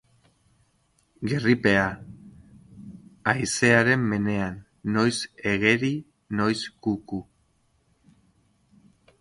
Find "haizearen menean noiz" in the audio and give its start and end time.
3.33-5.15